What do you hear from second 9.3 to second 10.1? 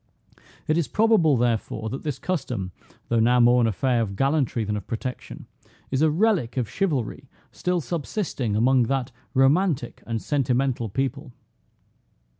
romantic